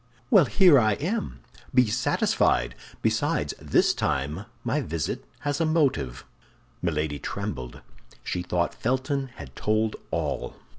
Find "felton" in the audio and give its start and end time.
8.73-9.27